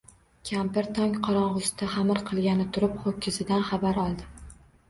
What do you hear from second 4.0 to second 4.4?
oldi